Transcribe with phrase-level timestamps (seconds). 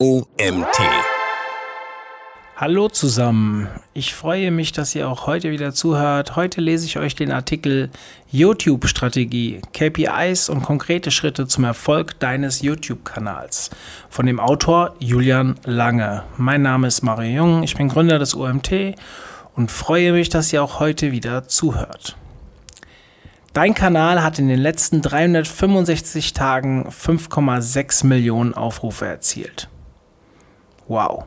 [0.00, 0.78] OMT.
[2.54, 6.36] Hallo zusammen, ich freue mich, dass ihr auch heute wieder zuhört.
[6.36, 7.90] Heute lese ich euch den Artikel
[8.30, 13.70] YouTube-Strategie, KPIs und konkrete Schritte zum Erfolg deines YouTube-Kanals
[14.08, 16.22] von dem Autor Julian Lange.
[16.36, 18.94] Mein Name ist Mario Jung, ich bin Gründer des OMT
[19.56, 22.16] und freue mich, dass ihr auch heute wieder zuhört.
[23.52, 29.68] Dein Kanal hat in den letzten 365 Tagen 5,6 Millionen Aufrufe erzielt.
[30.88, 31.24] Wow.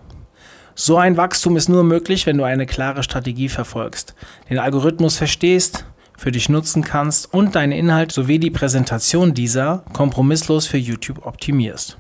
[0.76, 4.16] So ein Wachstum ist nur möglich, wenn du eine klare Strategie verfolgst,
[4.50, 5.86] den Algorithmus verstehst,
[6.18, 11.98] für dich nutzen kannst und deinen Inhalt sowie die Präsentation dieser kompromisslos für YouTube optimierst.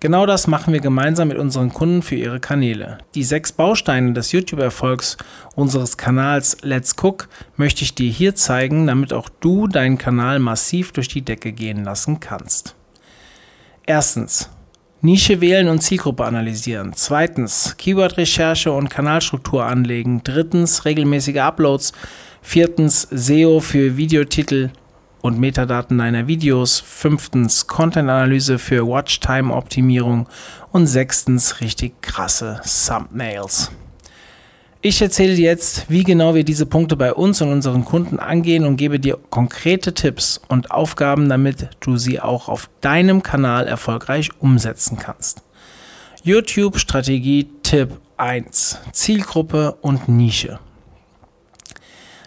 [0.00, 2.98] Genau das machen wir gemeinsam mit unseren Kunden für ihre Kanäle.
[3.16, 5.16] Die sechs Bausteine des YouTube-Erfolgs
[5.56, 10.92] unseres Kanals Let's Cook möchte ich dir hier zeigen, damit auch du deinen Kanal massiv
[10.92, 12.76] durch die Decke gehen lassen kannst.
[13.86, 14.50] Erstens,
[15.00, 16.92] Nische wählen und Zielgruppe analysieren.
[16.94, 20.22] Zweitens, Keyword-Recherche und Kanalstruktur anlegen.
[20.24, 21.92] Drittens, regelmäßige Uploads.
[22.42, 24.70] Viertens, SEO für Videotitel
[25.20, 26.80] und Metadaten deiner Videos.
[26.80, 30.28] Fünftens, Content-Analyse für Watchtime-Optimierung.
[30.72, 33.70] Und sechstens, richtig krasse Thumbnails.
[34.80, 38.64] Ich erzähle dir jetzt, wie genau wir diese Punkte bei uns und unseren Kunden angehen
[38.64, 44.30] und gebe dir konkrete Tipps und Aufgaben, damit du sie auch auf deinem Kanal erfolgreich
[44.38, 45.42] umsetzen kannst.
[46.22, 48.78] YouTube Strategie Tipp 1.
[48.92, 50.60] Zielgruppe und Nische.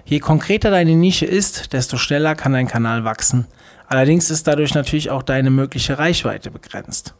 [0.03, 3.47] Je konkreter deine Nische ist, desto schneller kann dein Kanal wachsen.
[3.87, 7.13] Allerdings ist dadurch natürlich auch deine mögliche Reichweite begrenzt.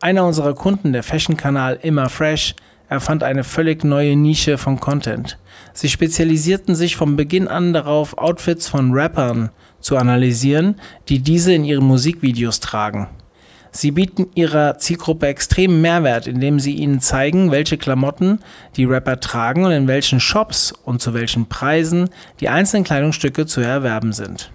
[0.00, 2.56] Einer unserer Kunden, der Fashion-Kanal Immer Fresh,
[2.88, 5.38] er fand eine völlig neue Nische von Content.
[5.72, 10.76] Sie spezialisierten sich von Beginn an darauf, Outfits von Rappern zu analysieren,
[11.08, 13.08] die diese in ihren Musikvideos tragen.
[13.72, 18.38] Sie bieten ihrer Zielgruppe extremen Mehrwert, indem sie ihnen zeigen, welche Klamotten
[18.76, 22.08] die Rapper tragen und in welchen Shops und zu welchen Preisen
[22.40, 24.50] die einzelnen Kleidungsstücke zu erwerben sind.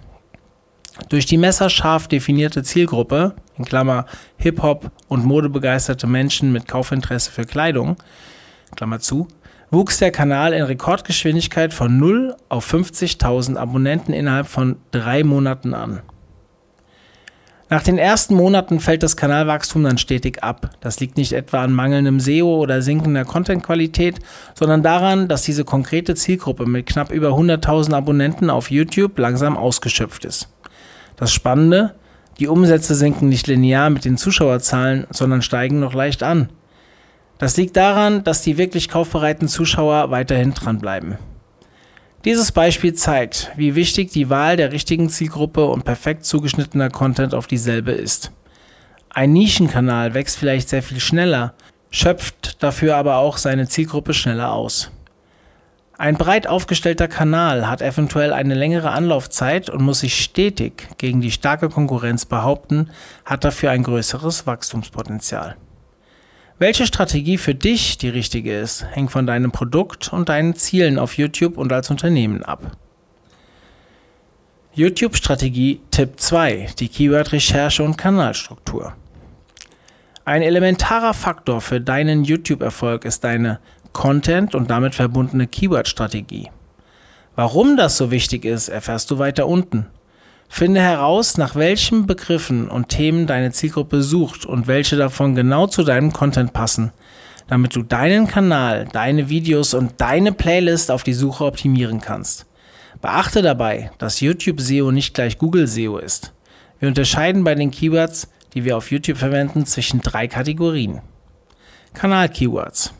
[1.08, 7.96] Durch die messerscharf definierte Zielgruppe, in Klammer Hip-Hop und modebegeisterte Menschen mit Kaufinteresse für Kleidung,
[8.76, 9.28] Klammer zu,
[9.70, 16.02] wuchs der Kanal in Rekordgeschwindigkeit von 0 auf 50.000 Abonnenten innerhalb von drei Monaten an.
[17.70, 20.76] Nach den ersten Monaten fällt das Kanalwachstum dann stetig ab.
[20.80, 24.18] Das liegt nicht etwa an mangelndem SEO oder sinkender Contentqualität,
[24.52, 30.26] sondern daran, dass diese konkrete Zielgruppe mit knapp über 100.000 Abonnenten auf YouTube langsam ausgeschöpft
[30.26, 30.51] ist.
[31.16, 31.94] Das Spannende,
[32.38, 36.48] die Umsätze sinken nicht linear mit den Zuschauerzahlen, sondern steigen noch leicht an.
[37.38, 41.18] Das liegt daran, dass die wirklich kaufbereiten Zuschauer weiterhin dranbleiben.
[42.24, 47.48] Dieses Beispiel zeigt, wie wichtig die Wahl der richtigen Zielgruppe und perfekt zugeschnittener Content auf
[47.48, 48.30] dieselbe ist.
[49.10, 51.54] Ein Nischenkanal wächst vielleicht sehr viel schneller,
[51.90, 54.92] schöpft dafür aber auch seine Zielgruppe schneller aus.
[56.02, 61.30] Ein breit aufgestellter Kanal hat eventuell eine längere Anlaufzeit und muss sich stetig gegen die
[61.30, 62.90] starke Konkurrenz behaupten,
[63.24, 65.54] hat dafür ein größeres Wachstumspotenzial.
[66.58, 71.16] Welche Strategie für dich die richtige ist, hängt von deinem Produkt und deinen Zielen auf
[71.16, 72.76] YouTube und als Unternehmen ab.
[74.74, 78.94] YouTube-Strategie Tipp 2, die Keyword-Recherche und Kanalstruktur.
[80.24, 83.60] Ein elementarer Faktor für deinen YouTube-Erfolg ist deine
[83.92, 86.50] Content und damit verbundene Keyword-Strategie.
[87.34, 89.86] Warum das so wichtig ist, erfährst du weiter unten.
[90.48, 95.82] Finde heraus, nach welchen Begriffen und Themen deine Zielgruppe sucht und welche davon genau zu
[95.82, 96.92] deinem Content passen,
[97.48, 102.44] damit du deinen Kanal, deine Videos und deine Playlist auf die Suche optimieren kannst.
[103.00, 106.34] Beachte dabei, dass YouTube SEO nicht gleich Google SEO ist.
[106.78, 111.00] Wir unterscheiden bei den Keywords, die wir auf YouTube verwenden, zwischen drei Kategorien.
[111.94, 112.92] Kanal-Keywords.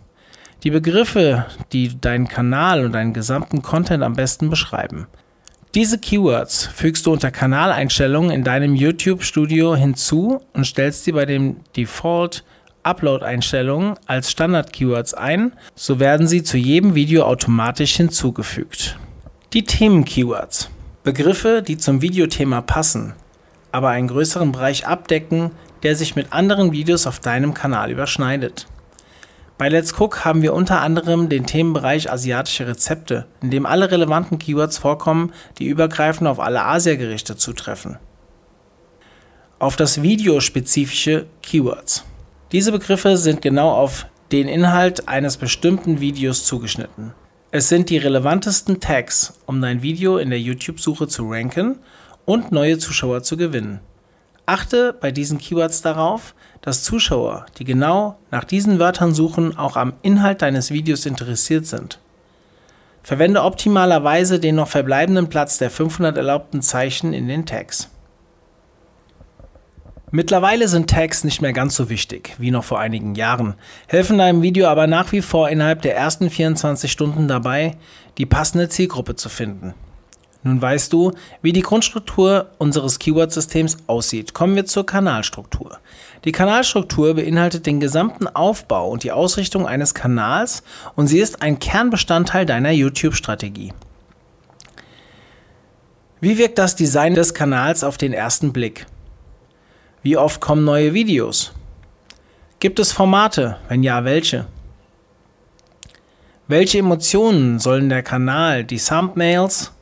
[0.63, 5.09] Die Begriffe, die deinen Kanal und deinen gesamten Content am besten beschreiben.
[5.75, 11.57] Diese Keywords fügst du unter Kanaleinstellungen in deinem YouTube-Studio hinzu und stellst sie bei den
[11.77, 12.45] Default
[12.85, 18.99] Upload-Einstellungen als Standard-Keywords ein, so werden sie zu jedem Video automatisch hinzugefügt.
[19.53, 20.71] Die Themen-Keywords.
[21.03, 23.15] Begriffe, die zum Videothema passen,
[23.73, 25.51] aber einen größeren Bereich abdecken,
[25.83, 28.67] der sich mit anderen Videos auf deinem Kanal überschneidet.
[29.59, 34.39] Bei Let's Cook haben wir unter anderem den Themenbereich asiatische Rezepte, in dem alle relevanten
[34.39, 37.99] Keywords vorkommen, die übergreifend auf alle Asiagerichte zutreffen.
[39.59, 42.05] Auf das videospezifische Keywords.
[42.51, 47.15] Diese Begriffe sind genau auf den Inhalt eines bestimmten Videos zugeschnitten.
[47.51, 51.79] Es sind die relevantesten Tags, um dein Video in der YouTube-Suche zu ranken
[52.25, 53.81] und neue Zuschauer zu gewinnen.
[54.47, 59.95] Achte bei diesen Keywords darauf, dass Zuschauer, die genau nach diesen Wörtern suchen, auch am
[60.03, 62.01] Inhalt deines Videos interessiert sind.
[63.05, 67.89] Verwende optimalerweise den noch verbleibenden Platz der 500 erlaubten Zeichen in den Tags.
[70.15, 73.55] Mittlerweile sind Tags nicht mehr ganz so wichtig wie noch vor einigen Jahren,
[73.87, 77.77] helfen deinem Video aber nach wie vor innerhalb der ersten 24 Stunden dabei,
[78.19, 79.73] die passende Zielgruppe zu finden.
[80.45, 84.35] Nun weißt du, wie die Grundstruktur unseres Keyword-Systems aussieht.
[84.35, 85.79] Kommen wir zur Kanalstruktur.
[86.25, 90.63] Die Kanalstruktur beinhaltet den gesamten Aufbau und die Ausrichtung eines Kanals
[90.97, 93.73] und sie ist ein Kernbestandteil deiner YouTube-Strategie.
[96.21, 98.87] Wie wirkt das Design des Kanals auf den ersten Blick?
[100.03, 101.53] Wie oft kommen neue Videos?
[102.59, 103.59] Gibt es Formate?
[103.69, 104.47] Wenn ja, welche?
[106.47, 109.73] Welche Emotionen sollen der Kanal, die Thumbnails,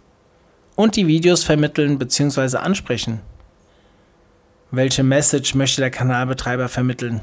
[0.80, 2.56] und die Videos vermitteln bzw.
[2.56, 3.20] ansprechen.
[4.70, 7.20] Welche Message möchte der Kanalbetreiber vermitteln?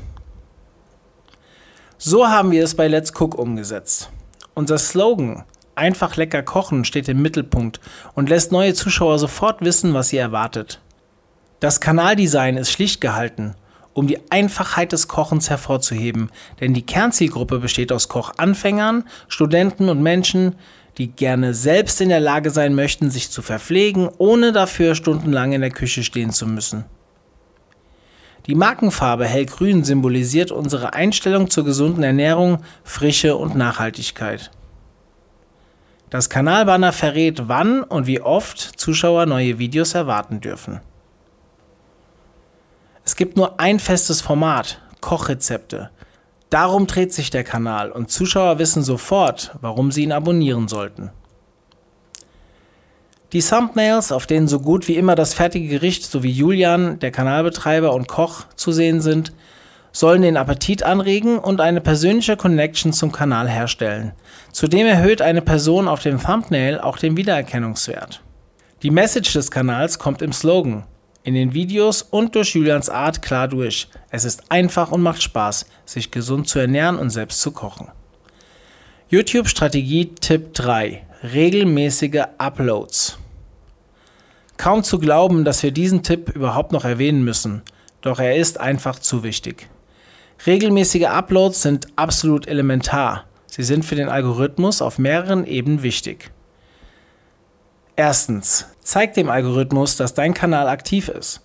[1.97, 4.11] So haben wir es bei Let's Cook umgesetzt.
[4.53, 5.43] Unser Slogan
[5.73, 7.79] Einfach lecker kochen steht im Mittelpunkt
[8.15, 10.79] und lässt neue Zuschauer sofort wissen, was sie erwartet.
[11.59, 13.53] Das Kanaldesign ist schlicht gehalten,
[13.93, 20.55] um die Einfachheit des Kochens hervorzuheben, denn die Kernzielgruppe besteht aus Kochanfängern, Studenten und Menschen,
[20.97, 25.61] die gerne selbst in der Lage sein möchten, sich zu verpflegen, ohne dafür stundenlang in
[25.61, 26.85] der Küche stehen zu müssen.
[28.47, 34.51] Die Markenfarbe hellgrün symbolisiert unsere Einstellung zur gesunden Ernährung, Frische und Nachhaltigkeit.
[36.09, 40.79] Das Kanalbanner verrät, wann und wie oft Zuschauer neue Videos erwarten dürfen.
[43.03, 45.89] Es gibt nur ein festes Format, Kochrezepte.
[46.49, 51.11] Darum dreht sich der Kanal und Zuschauer wissen sofort, warum sie ihn abonnieren sollten.
[53.33, 57.93] Die Thumbnails, auf denen so gut wie immer das fertige Gericht sowie Julian, der Kanalbetreiber
[57.93, 59.33] und Koch zu sehen sind,
[59.91, 64.13] sollen den Appetit anregen und eine persönliche Connection zum Kanal herstellen.
[64.53, 68.21] Zudem erhöht eine Person auf dem Thumbnail auch den Wiedererkennungswert.
[68.83, 70.85] Die Message des Kanals kommt im Slogan
[71.27, 73.89] in den Videos und durch Julians Art klar durch.
[74.09, 77.89] Es ist einfach und macht Spaß, sich gesund zu ernähren und selbst zu kochen.
[79.09, 81.05] YouTube-Strategie Tipp 3.
[81.33, 83.19] Regelmäßige Uploads.
[84.55, 87.61] Kaum zu glauben, dass wir diesen Tipp überhaupt noch erwähnen müssen,
[87.99, 89.67] doch er ist einfach zu wichtig.
[90.45, 93.25] Regelmäßige Uploads sind absolut elementar.
[93.47, 96.31] Sie sind für den Algorithmus auf mehreren Ebenen wichtig.
[97.99, 101.41] Erstens, zeig dem Algorithmus, dass dein Kanal aktiv ist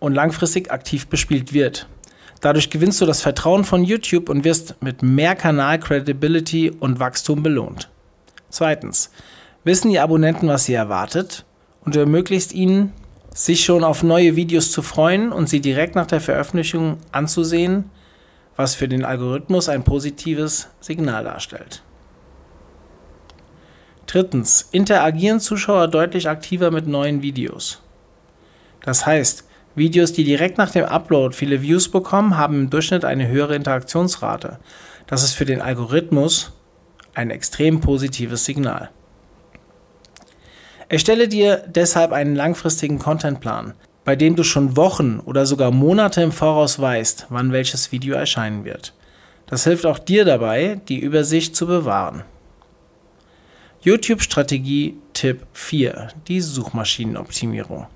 [0.00, 1.86] und langfristig aktiv bespielt wird.
[2.40, 7.88] Dadurch gewinnst du das Vertrauen von YouTube und wirst mit mehr Kanal-Credibility und Wachstum belohnt.
[8.50, 9.12] Zweitens,
[9.62, 11.44] wissen die Abonnenten, was sie erwartet
[11.84, 12.92] und du ermöglichst ihnen,
[13.32, 17.90] sich schon auf neue Videos zu freuen und sie direkt nach der Veröffentlichung anzusehen,
[18.56, 21.84] was für den Algorithmus ein positives Signal darstellt.
[24.06, 27.80] Drittens, interagieren Zuschauer deutlich aktiver mit neuen Videos.
[28.82, 29.44] Das heißt,
[29.74, 34.58] Videos, die direkt nach dem Upload viele Views bekommen, haben im Durchschnitt eine höhere Interaktionsrate.
[35.06, 36.52] Das ist für den Algorithmus
[37.14, 38.90] ein extrem positives Signal.
[40.88, 43.72] Erstelle dir deshalb einen langfristigen Contentplan,
[44.04, 48.64] bei dem du schon Wochen oder sogar Monate im Voraus weißt, wann welches Video erscheinen
[48.64, 48.92] wird.
[49.46, 52.24] Das hilft auch dir dabei, die Übersicht zu bewahren.
[53.84, 57.88] YouTube-Strategie Tipp 4, die Suchmaschinenoptimierung.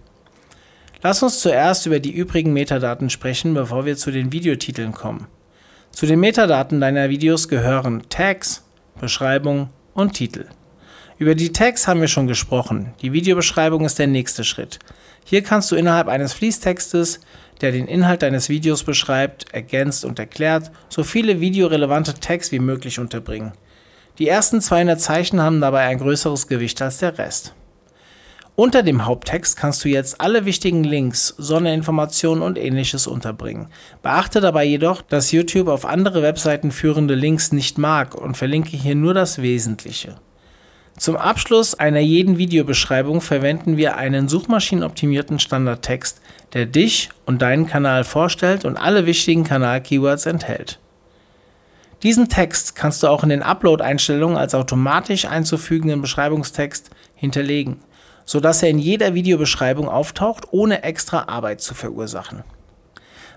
[1.01, 5.29] Lass uns zuerst über die übrigen Metadaten sprechen, bevor wir zu den Videotiteln kommen.
[5.93, 8.65] Zu den Metadaten deiner Videos gehören Tags,
[9.01, 10.47] Beschreibung und Titel.
[11.19, 12.93] Über die Tags haben wir schon gesprochen.
[13.01, 14.81] Die Videobeschreibung ist der nächste Schritt.
[15.25, 17.21] Hier kannst du innerhalb eines Fließtextes,
[17.61, 22.99] der den Inhalt deines Videos beschreibt, ergänzt und erklärt, so viele videorelevante Tags wie möglich
[22.99, 23.53] unterbringen.
[24.19, 27.55] Die ersten 200 Zeichen haben dabei ein größeres Gewicht als der Rest.
[28.55, 33.67] Unter dem Haupttext kannst du jetzt alle wichtigen Links, Sonderinformationen und ähnliches unterbringen.
[34.03, 38.95] Beachte dabei jedoch, dass YouTube auf andere Webseiten führende Links nicht mag und verlinke hier
[38.95, 40.17] nur das Wesentliche.
[40.97, 46.23] Zum Abschluss einer jeden Videobeschreibung verwenden wir einen suchmaschinenoptimierten Standardtext,
[46.55, 50.79] der dich und deinen Kanal vorstellt und alle wichtigen Kanal-Keywords enthält.
[52.03, 57.81] Diesen Text kannst du auch in den Upload-Einstellungen als automatisch einzufügenden Beschreibungstext hinterlegen,
[58.25, 62.45] sodass er in jeder Videobeschreibung auftaucht, ohne extra Arbeit zu verursachen.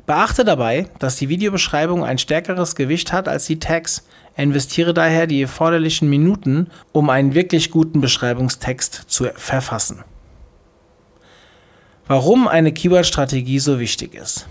[0.06, 4.08] Beachte dabei, dass die Videobeschreibung ein stärkeres Gewicht hat als die Tags.
[4.36, 10.04] Investiere daher die erforderlichen Minuten, um einen wirklich guten Beschreibungstext zu verfassen.
[12.08, 14.48] Warum eine Keyword-Strategie so wichtig ist.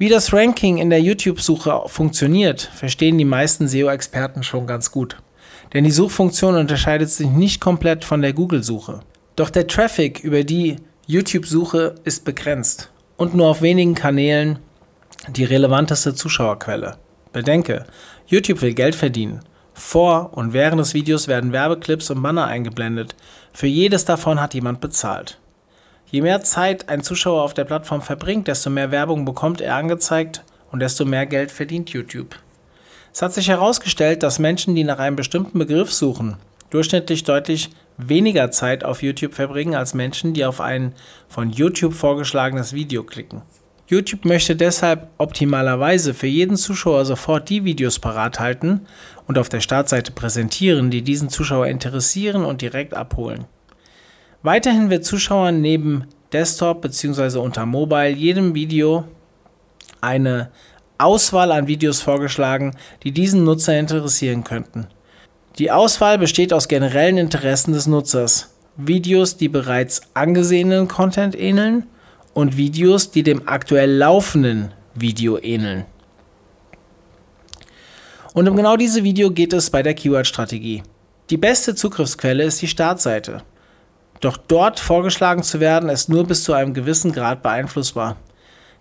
[0.00, 5.16] Wie das Ranking in der YouTube-Suche funktioniert, verstehen die meisten SEO-Experten schon ganz gut.
[5.72, 9.00] Denn die Suchfunktion unterscheidet sich nicht komplett von der Google-Suche.
[9.34, 10.76] Doch der Traffic über die
[11.08, 14.60] YouTube-Suche ist begrenzt und nur auf wenigen Kanälen
[15.26, 16.96] die relevanteste Zuschauerquelle.
[17.32, 17.84] Bedenke,
[18.28, 19.40] YouTube will Geld verdienen.
[19.74, 23.16] Vor und während des Videos werden Werbeclips und Banner eingeblendet.
[23.52, 25.40] Für jedes davon hat jemand bezahlt.
[26.10, 30.42] Je mehr Zeit ein Zuschauer auf der Plattform verbringt, desto mehr Werbung bekommt er angezeigt
[30.72, 32.34] und desto mehr Geld verdient YouTube.
[33.12, 36.36] Es hat sich herausgestellt, dass Menschen, die nach einem bestimmten Begriff suchen,
[36.70, 40.94] durchschnittlich deutlich weniger Zeit auf YouTube verbringen als Menschen, die auf ein
[41.28, 43.42] von YouTube vorgeschlagenes Video klicken.
[43.86, 48.86] YouTube möchte deshalb optimalerweise für jeden Zuschauer sofort die Videos parat halten
[49.26, 53.46] und auf der Startseite präsentieren, die diesen Zuschauer interessieren und direkt abholen.
[54.42, 57.38] Weiterhin wird Zuschauern neben Desktop bzw.
[57.38, 59.04] unter Mobile jedem Video
[60.00, 60.50] eine
[60.96, 64.86] Auswahl an Videos vorgeschlagen, die diesen Nutzer interessieren könnten.
[65.58, 71.86] Die Auswahl besteht aus generellen Interessen des Nutzers, Videos, die bereits angesehenen Content ähneln
[72.32, 75.84] und Videos, die dem aktuell laufenden Video ähneln.
[78.34, 80.84] Und um genau diese Video geht es bei der Keyword-Strategie.
[81.30, 83.42] Die beste Zugriffsquelle ist die Startseite.
[84.20, 88.16] Doch dort vorgeschlagen zu werden, ist nur bis zu einem gewissen Grad beeinflussbar.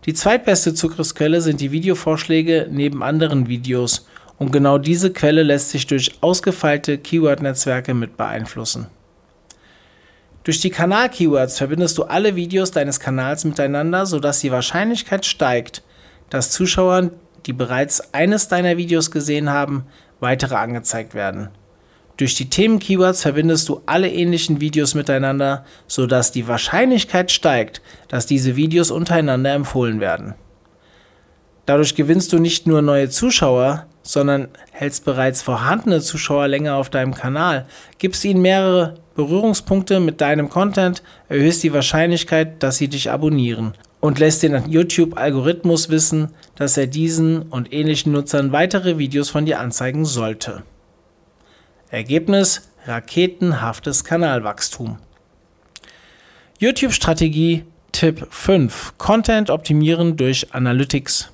[0.06, 5.88] Die zweitbeste Zugriffsquelle sind die Videovorschläge neben anderen Videos und genau diese Quelle lässt sich
[5.88, 8.88] durch ausgefeilte Keyword-Netzwerke mit beeinflussen.
[10.44, 15.84] Durch die Kanal-Keywords verbindest du alle Videos deines Kanals miteinander, sodass die Wahrscheinlichkeit steigt,
[16.30, 17.12] dass Zuschauern,
[17.46, 19.88] die bereits eines deiner Videos gesehen haben,
[20.20, 21.50] weitere angezeigt werden.
[22.18, 28.56] Durch die Themen-Keywords verbindest du alle ähnlichen Videos miteinander, sodass die Wahrscheinlichkeit steigt, dass diese
[28.56, 30.34] Videos untereinander empfohlen werden.
[31.68, 37.14] Dadurch gewinnst du nicht nur neue Zuschauer, sondern hältst bereits vorhandene Zuschauer länger auf deinem
[37.14, 37.68] Kanal,
[38.00, 44.18] gibst ihnen mehrere Berührungspunkte mit deinem Content, erhöhst die Wahrscheinlichkeit, dass sie dich abonnieren und
[44.18, 50.06] lässt den YouTube-Algorithmus wissen, dass er diesen und ähnlichen Nutzern weitere Videos von dir anzeigen
[50.06, 50.64] sollte.
[51.90, 54.98] Ergebnis raketenhaftes Kanalwachstum.
[56.60, 57.64] YouTube-Strategie
[57.94, 58.96] Tipp 5.
[58.98, 61.32] Content optimieren durch Analytics.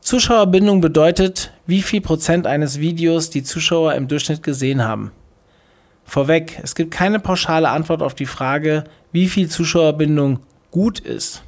[0.00, 5.10] Zuschauerbindung bedeutet, wie viel Prozent eines Videos die Zuschauer im Durchschnitt gesehen haben.
[6.04, 10.38] Vorweg, es gibt keine pauschale Antwort auf die Frage, wie viel Zuschauerbindung
[10.70, 11.42] gut ist.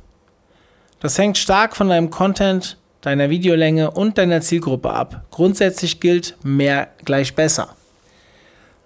[0.99, 2.76] Das hängt stark von deinem Content
[3.09, 5.25] deiner Videolänge und deiner Zielgruppe ab.
[5.31, 7.75] Grundsätzlich gilt mehr gleich besser.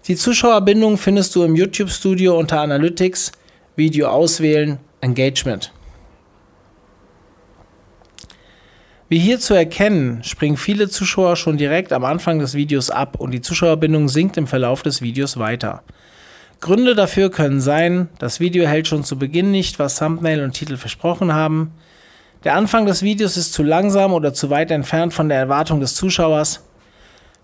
[0.06, 3.32] Die Zuschauerbindung findest du im YouTube Studio unter Analytics,
[3.74, 5.72] Video auswählen, Engagement.
[9.08, 13.32] Wie hier zu erkennen, springen viele Zuschauer schon direkt am Anfang des Videos ab und
[13.32, 15.82] die Zuschauerbindung sinkt im Verlauf des Videos weiter.
[16.60, 20.76] Gründe dafür können sein, das Video hält schon zu Beginn nicht, was Thumbnail und Titel
[20.76, 21.72] versprochen haben,
[22.44, 25.94] der Anfang des Videos ist zu langsam oder zu weit entfernt von der Erwartung des
[25.94, 26.64] Zuschauers.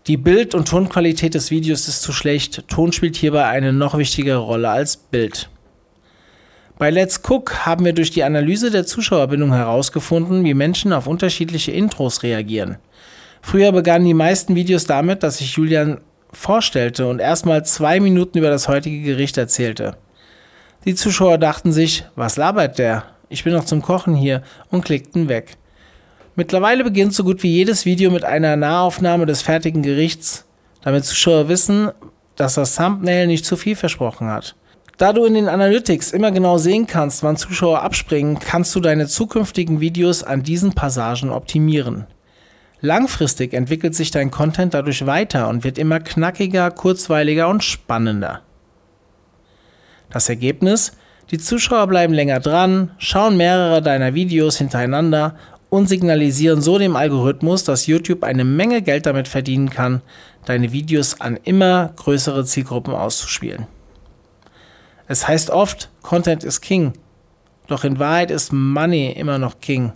[0.06, 2.66] Die Bild- und Tonqualität des Videos ist zu schlecht.
[2.68, 5.50] Ton spielt hierbei eine noch wichtigere Rolle als Bild.
[6.78, 11.72] Bei Let's Cook haben wir durch die Analyse der Zuschauerbindung herausgefunden, wie Menschen auf unterschiedliche
[11.72, 12.78] Intros reagieren.
[13.42, 16.00] Früher begannen die meisten Videos damit, dass sich Julian
[16.32, 19.96] vorstellte und erstmal zwei Minuten über das heutige Gericht erzählte.
[20.84, 23.04] Die Zuschauer dachten sich, was labert der?
[23.28, 25.56] Ich bin noch zum Kochen hier und klickten weg.
[26.36, 30.46] Mittlerweile beginnt so gut wie jedes Video mit einer Nahaufnahme des fertigen Gerichts,
[30.82, 31.90] damit Zuschauer wissen,
[32.36, 34.54] dass das Thumbnail nicht zu viel versprochen hat.
[34.98, 39.06] Da du in den Analytics immer genau sehen kannst, wann Zuschauer abspringen, kannst du deine
[39.06, 42.06] zukünftigen Videos an diesen Passagen optimieren.
[42.80, 48.42] Langfristig entwickelt sich dein Content dadurch weiter und wird immer knackiger, kurzweiliger und spannender.
[50.10, 50.92] Das Ergebnis?
[51.30, 55.36] Die Zuschauer bleiben länger dran, schauen mehrere deiner Videos hintereinander
[55.68, 60.00] und signalisieren so dem Algorithmus, dass YouTube eine Menge Geld damit verdienen kann,
[60.46, 63.66] deine Videos an immer größere Zielgruppen auszuspielen.
[65.06, 66.94] Es heißt oft, Content ist King,
[67.66, 69.92] doch in Wahrheit ist Money immer noch King.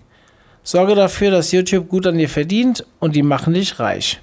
[0.62, 4.20] Sorge dafür, dass YouTube gut an dir verdient und die machen dich reich.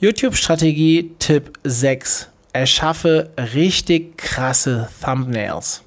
[0.00, 5.82] YouTube-Strategie Tipp 6 erschaffe richtig krasse Thumbnails.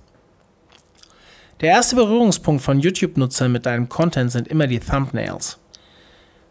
[1.62, 5.58] Der erste Berührungspunkt von YouTube-Nutzern mit deinem Content sind immer die Thumbnails.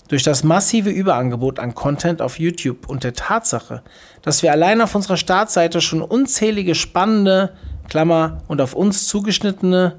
[0.09, 3.83] Durch das massive Überangebot an Content auf YouTube und der Tatsache,
[4.23, 7.54] dass wir allein auf unserer Startseite schon unzählige spannende,
[7.88, 9.99] Klammer, und auf uns zugeschnittene,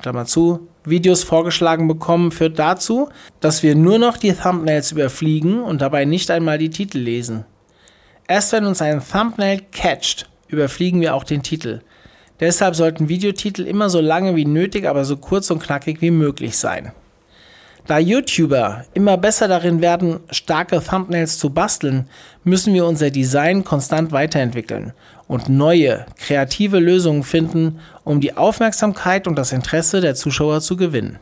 [0.00, 3.08] Klammer zu, Videos vorgeschlagen bekommen, führt dazu,
[3.40, 7.44] dass wir nur noch die Thumbnails überfliegen und dabei nicht einmal die Titel lesen.
[8.26, 11.80] Erst wenn uns ein Thumbnail catcht, überfliegen wir auch den Titel.
[12.40, 16.56] Deshalb sollten Videotitel immer so lange wie nötig, aber so kurz und knackig wie möglich
[16.56, 16.92] sein.
[17.86, 22.08] Da YouTuber immer besser darin werden, starke Thumbnails zu basteln,
[22.42, 24.94] müssen wir unser Design konstant weiterentwickeln
[25.28, 31.18] und neue, kreative Lösungen finden, um die Aufmerksamkeit und das Interesse der Zuschauer zu gewinnen.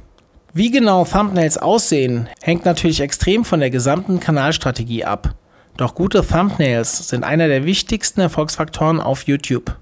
[0.55, 5.35] Wie genau Thumbnails aussehen, hängt natürlich extrem von der gesamten Kanalstrategie ab.
[5.77, 9.77] Doch gute Thumbnails sind einer der wichtigsten Erfolgsfaktoren auf YouTube.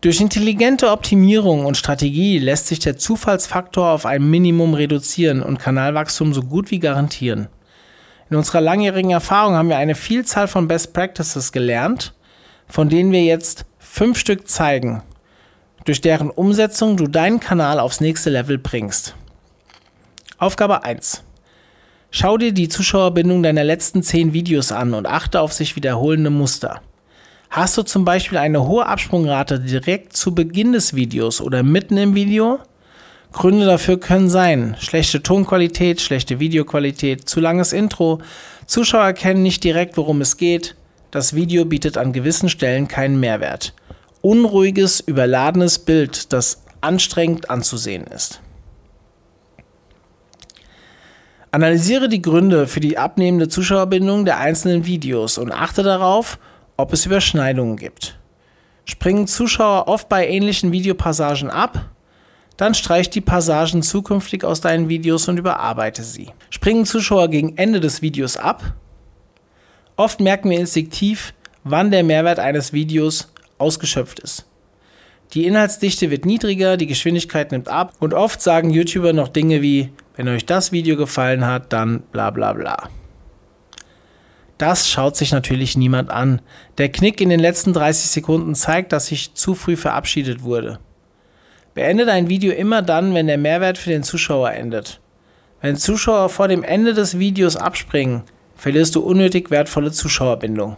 [0.00, 6.32] Durch intelligente Optimierung und Strategie lässt sich der Zufallsfaktor auf ein Minimum reduzieren und Kanalwachstum
[6.32, 7.48] so gut wie garantieren.
[8.30, 12.14] In unserer langjährigen Erfahrung haben wir eine Vielzahl von Best Practices gelernt,
[12.66, 15.02] von denen wir jetzt fünf Stück zeigen,
[15.84, 19.14] durch deren Umsetzung du deinen Kanal aufs nächste Level bringst.
[20.38, 21.22] Aufgabe 1.
[22.12, 26.82] Schau dir die Zuschauerbindung deiner letzten 10 Videos an und achte auf sich wiederholende Muster.
[27.50, 32.16] Hast du zum Beispiel eine hohe Absprungrate direkt zu Beginn des Videos oder mitten im
[32.16, 32.58] Video?
[33.32, 38.20] Gründe dafür können sein schlechte Tonqualität, schlechte Videoqualität, zu langes Intro,
[38.66, 40.74] Zuschauer erkennen nicht direkt, worum es geht,
[41.12, 43.72] das Video bietet an gewissen Stellen keinen Mehrwert.
[44.20, 48.40] Unruhiges, überladenes Bild, das anstrengend anzusehen ist.
[51.52, 56.38] Analysiere die Gründe für die abnehmende Zuschauerbindung der einzelnen Videos und achte darauf,
[56.76, 58.18] ob es Überschneidungen gibt.
[58.84, 61.90] Springen Zuschauer oft bei ähnlichen Videopassagen ab?
[62.56, 66.28] Dann streich die Passagen zukünftig aus deinen Videos und überarbeite sie.
[66.50, 68.74] Springen Zuschauer gegen Ende des Videos ab?
[69.96, 74.49] Oft merken wir instinktiv, wann der Mehrwert eines Videos ausgeschöpft ist.
[75.32, 79.92] Die Inhaltsdichte wird niedriger, die Geschwindigkeit nimmt ab und oft sagen YouTuber noch Dinge wie,
[80.16, 82.88] wenn euch das Video gefallen hat, dann bla bla bla.
[84.58, 86.42] Das schaut sich natürlich niemand an.
[86.78, 90.80] Der Knick in den letzten 30 Sekunden zeigt, dass sich zu früh verabschiedet wurde.
[91.74, 95.00] Beende dein Video immer dann, wenn der Mehrwert für den Zuschauer endet.
[95.60, 98.24] Wenn Zuschauer vor dem Ende des Videos abspringen,
[98.56, 100.76] verlierst du unnötig wertvolle Zuschauerbindung.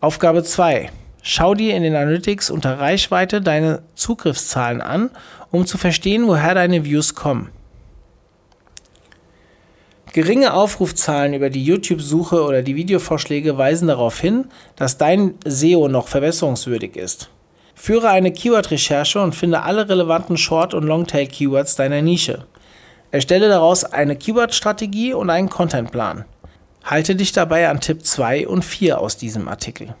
[0.00, 0.90] Aufgabe 2.
[1.22, 5.10] Schau dir in den Analytics unter Reichweite deine Zugriffszahlen an,
[5.52, 7.50] um zu verstehen, woher deine Views kommen.
[10.12, 16.08] Geringe Aufrufzahlen über die YouTube-Suche oder die Videovorschläge weisen darauf hin, dass dein SEO noch
[16.08, 17.30] verbesserungswürdig ist.
[17.74, 22.46] Führe eine Keyword-Recherche und finde alle relevanten Short- und Longtail-Keywords deiner Nische.
[23.10, 26.26] Erstelle daraus eine Keyword-Strategie und einen Contentplan.
[26.84, 29.94] Halte dich dabei an Tipp 2 und 4 aus diesem Artikel.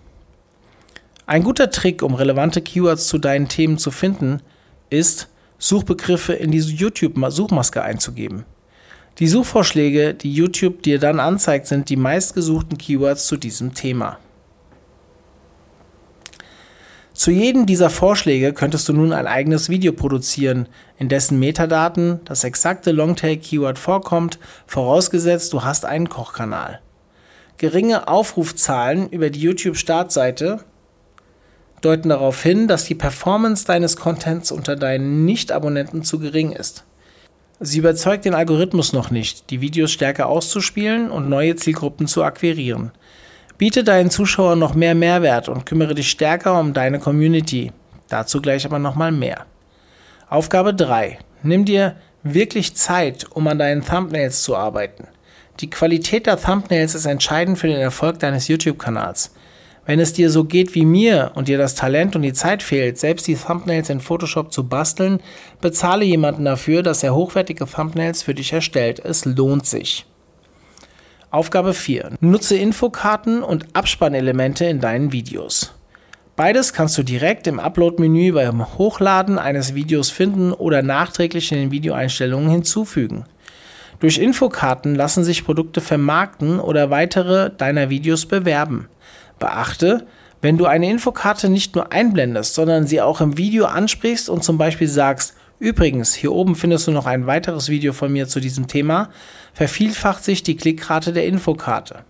[1.26, 4.40] Ein guter Trick, um relevante Keywords zu deinen Themen zu finden,
[4.90, 8.44] ist, Suchbegriffe in diese YouTube-Suchmaske einzugeben.
[9.18, 14.18] Die Suchvorschläge, die YouTube dir dann anzeigt, sind die meistgesuchten Keywords zu diesem Thema.
[17.12, 20.66] Zu jedem dieser Vorschläge könntest du nun ein eigenes Video produzieren,
[20.98, 26.80] in dessen Metadaten das exakte Longtail-Keyword vorkommt, vorausgesetzt du hast einen Kochkanal.
[27.58, 30.64] Geringe Aufrufzahlen über die YouTube-Startseite
[31.84, 36.84] deuten darauf hin, dass die Performance deines Contents unter deinen Nicht-Abonnenten zu gering ist.
[37.60, 42.90] Sie überzeugt den Algorithmus noch nicht, die Videos stärker auszuspielen und neue Zielgruppen zu akquirieren.
[43.56, 47.70] Biete deinen Zuschauern noch mehr Mehrwert und kümmere dich stärker um deine Community.
[48.08, 49.46] Dazu gleich aber nochmal mehr.
[50.28, 51.18] Aufgabe 3.
[51.44, 55.06] Nimm dir wirklich Zeit, um an deinen Thumbnails zu arbeiten.
[55.60, 59.32] Die Qualität der Thumbnails ist entscheidend für den Erfolg deines YouTube-Kanals.
[59.84, 62.98] Wenn es dir so geht wie mir und dir das Talent und die Zeit fehlt,
[62.98, 65.20] selbst die Thumbnails in Photoshop zu basteln,
[65.60, 69.00] bezahle jemanden dafür, dass er hochwertige Thumbnails für dich erstellt.
[69.00, 70.06] Es lohnt sich.
[71.30, 72.12] Aufgabe 4.
[72.20, 75.74] Nutze Infokarten und Abspannelemente in deinen Videos.
[76.36, 81.70] Beides kannst du direkt im Upload-Menü beim Hochladen eines Videos finden oder nachträglich in den
[81.70, 83.24] Videoeinstellungen hinzufügen.
[84.00, 88.88] Durch Infokarten lassen sich Produkte vermarkten oder weitere deiner Videos bewerben.
[89.42, 90.06] Beachte,
[90.40, 94.56] wenn du eine Infokarte nicht nur einblendest, sondern sie auch im Video ansprichst und zum
[94.56, 98.68] Beispiel sagst, übrigens, hier oben findest du noch ein weiteres Video von mir zu diesem
[98.68, 99.10] Thema,
[99.52, 102.04] vervielfacht sich die Klickrate der Infokarte.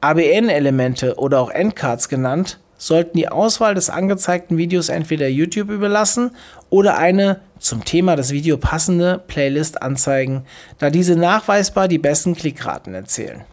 [0.00, 6.30] ABN-Elemente oder auch Endcards genannt sollten die Auswahl des angezeigten Videos entweder YouTube überlassen
[6.70, 10.46] oder eine zum Thema des Videos passende Playlist anzeigen,
[10.78, 13.44] da diese nachweisbar die besten Klickraten erzählen.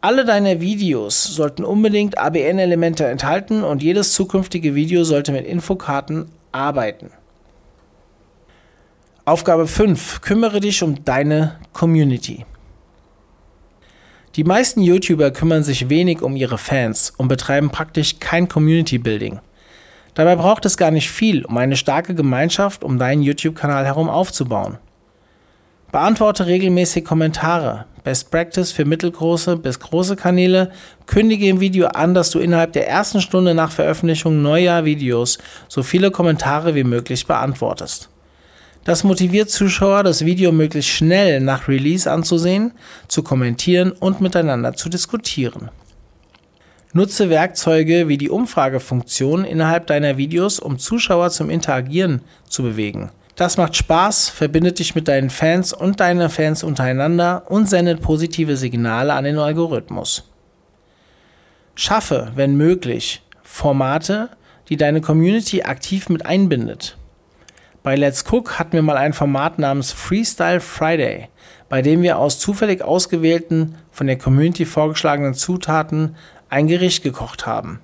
[0.00, 7.10] Alle deine Videos sollten unbedingt ABN-Elemente enthalten und jedes zukünftige Video sollte mit Infokarten arbeiten.
[9.24, 10.20] Aufgabe 5.
[10.20, 12.46] Kümmere dich um deine Community.
[14.36, 19.40] Die meisten YouTuber kümmern sich wenig um ihre Fans und betreiben praktisch kein Community Building.
[20.14, 24.78] Dabei braucht es gar nicht viel, um eine starke Gemeinschaft um deinen YouTube-Kanal herum aufzubauen.
[25.90, 30.70] Beantworte regelmäßig Kommentare, Best Practice für mittelgroße bis große Kanäle,
[31.06, 35.82] kündige im Video an, dass du innerhalb der ersten Stunde nach Veröffentlichung neuer Videos so
[35.82, 38.10] viele Kommentare wie möglich beantwortest.
[38.84, 42.72] Das motiviert Zuschauer, das Video möglichst schnell nach Release anzusehen,
[43.08, 45.70] zu kommentieren und miteinander zu diskutieren.
[46.92, 53.10] Nutze Werkzeuge wie die Umfragefunktion innerhalb deiner Videos, um Zuschauer zum Interagieren zu bewegen.
[53.38, 58.56] Das macht Spaß, verbindet dich mit deinen Fans und deine Fans untereinander und sendet positive
[58.56, 60.28] Signale an den Algorithmus.
[61.76, 64.30] Schaffe, wenn möglich, Formate,
[64.68, 66.96] die deine Community aktiv mit einbindet.
[67.84, 71.28] Bei Let's Cook hatten wir mal ein Format namens Freestyle Friday,
[71.68, 76.16] bei dem wir aus zufällig ausgewählten, von der Community vorgeschlagenen Zutaten
[76.48, 77.78] ein Gericht gekocht haben.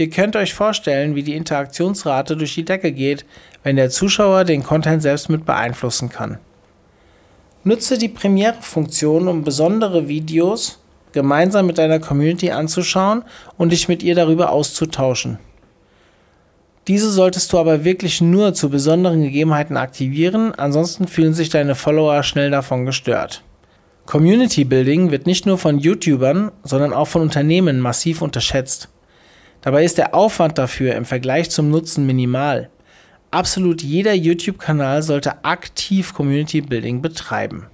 [0.00, 3.26] Ihr könnt euch vorstellen, wie die Interaktionsrate durch die Decke geht,
[3.62, 6.38] wenn der Zuschauer den Content selbst mit beeinflussen kann.
[7.64, 10.78] Nutze die Premiere-Funktion, um besondere Videos
[11.12, 13.24] gemeinsam mit deiner Community anzuschauen
[13.58, 15.38] und dich mit ihr darüber auszutauschen.
[16.88, 22.22] Diese solltest du aber wirklich nur zu besonderen Gegebenheiten aktivieren, ansonsten fühlen sich deine Follower
[22.22, 23.42] schnell davon gestört.
[24.06, 28.88] Community Building wird nicht nur von YouTubern, sondern auch von Unternehmen massiv unterschätzt.
[29.62, 32.70] Dabei ist der Aufwand dafür im Vergleich zum Nutzen minimal.
[33.30, 37.66] Absolut jeder YouTube-Kanal sollte aktiv Community Building betreiben.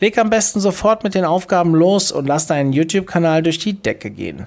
[0.00, 4.10] Leg am besten sofort mit den Aufgaben los und lass deinen YouTube-Kanal durch die Decke
[4.10, 4.46] gehen.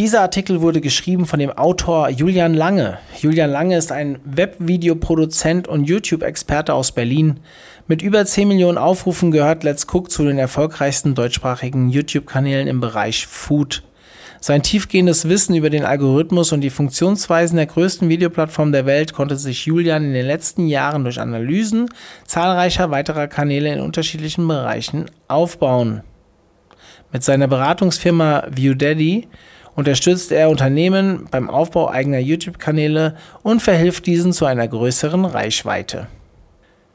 [0.00, 2.96] Dieser Artikel wurde geschrieben von dem Autor Julian Lange.
[3.20, 7.40] Julian Lange ist ein Webvideoproduzent und YouTube-Experte aus Berlin.
[7.86, 13.26] Mit über 10 Millionen Aufrufen gehört Let's Cook zu den erfolgreichsten deutschsprachigen YouTube-Kanälen im Bereich
[13.26, 13.82] Food.
[14.40, 19.36] Sein tiefgehendes Wissen über den Algorithmus und die Funktionsweisen der größten Videoplattform der Welt konnte
[19.36, 21.90] sich Julian in den letzten Jahren durch Analysen
[22.24, 26.04] zahlreicher weiterer Kanäle in unterschiedlichen Bereichen aufbauen.
[27.12, 29.28] Mit seiner Beratungsfirma ViewDaddy
[29.74, 36.06] unterstützt er Unternehmen beim Aufbau eigener YouTube-Kanäle und verhilft diesen zu einer größeren Reichweite.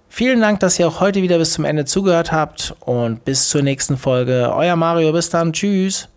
[0.09, 3.61] Vielen Dank, dass ihr auch heute wieder bis zum Ende zugehört habt und bis zur
[3.61, 4.51] nächsten Folge.
[4.55, 6.07] Euer Mario, bis dann, tschüss.